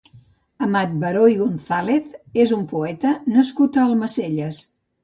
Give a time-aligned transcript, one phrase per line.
[0.67, 2.09] Amat Baró i Gonzàlez
[2.47, 4.69] és un poeta nascut a Almacelles.